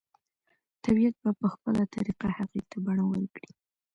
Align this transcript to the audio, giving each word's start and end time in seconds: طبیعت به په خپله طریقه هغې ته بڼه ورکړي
طبیعت 0.83 1.15
به 1.23 1.31
په 1.39 1.47
خپله 1.53 1.83
طریقه 1.95 2.27
هغې 2.37 2.61
ته 2.69 2.75
بڼه 2.85 3.03
ورکړي 3.07 3.49